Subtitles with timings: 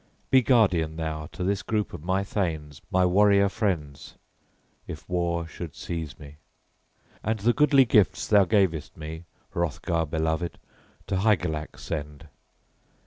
[0.31, 4.15] Be guardian, thou, to this group of my thanes, my warrior friends,
[4.87, 6.37] if War should seize me;
[7.23, 10.57] and the goodly gifts thou gavest me, Hrothgar beloved,
[11.05, 12.29] to Hygelac send!